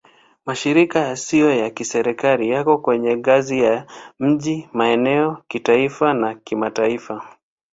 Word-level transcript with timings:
Mashirika 0.45 0.99
yasiyo 1.09 1.49
ya 1.63 1.69
Kiserikali 1.75 2.45
yako 2.53 2.77
kwenye 2.77 3.17
ngazi 3.17 3.59
ya 3.65 3.85
miji, 4.19 4.69
maeneo, 4.73 5.43
kitaifa 5.47 6.13
na 6.13 6.35
kimataifa. 6.35 7.37